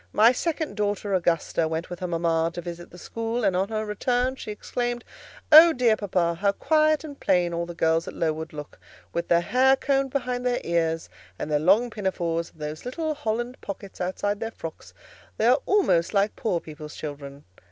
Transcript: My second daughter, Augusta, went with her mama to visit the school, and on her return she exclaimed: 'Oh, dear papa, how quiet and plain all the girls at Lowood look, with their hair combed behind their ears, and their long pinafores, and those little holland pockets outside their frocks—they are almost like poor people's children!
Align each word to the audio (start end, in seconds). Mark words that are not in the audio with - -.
My 0.13 0.31
second 0.31 0.75
daughter, 0.75 1.13
Augusta, 1.13 1.67
went 1.67 1.91
with 1.91 1.99
her 1.99 2.07
mama 2.07 2.49
to 2.55 2.61
visit 2.61 2.89
the 2.89 2.97
school, 2.97 3.43
and 3.43 3.55
on 3.55 3.69
her 3.69 3.85
return 3.85 4.35
she 4.35 4.49
exclaimed: 4.49 5.05
'Oh, 5.51 5.73
dear 5.73 5.95
papa, 5.95 6.33
how 6.41 6.53
quiet 6.53 7.03
and 7.03 7.19
plain 7.19 7.53
all 7.53 7.67
the 7.67 7.75
girls 7.75 8.07
at 8.07 8.15
Lowood 8.15 8.51
look, 8.51 8.79
with 9.13 9.27
their 9.27 9.41
hair 9.41 9.75
combed 9.75 10.09
behind 10.09 10.43
their 10.43 10.59
ears, 10.63 11.07
and 11.37 11.51
their 11.51 11.59
long 11.59 11.91
pinafores, 11.91 12.49
and 12.49 12.59
those 12.59 12.83
little 12.83 13.13
holland 13.13 13.61
pockets 13.61 14.01
outside 14.01 14.39
their 14.39 14.49
frocks—they 14.49 15.45
are 15.45 15.61
almost 15.67 16.15
like 16.15 16.35
poor 16.35 16.59
people's 16.59 16.95
children! 16.95 17.43